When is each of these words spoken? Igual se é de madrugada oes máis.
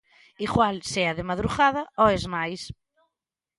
Igual 0.45 0.75
se 0.91 0.99
é 1.09 1.11
de 1.17 1.27
madrugada 1.31 1.81
oes 2.05 2.23
máis. 2.35 2.61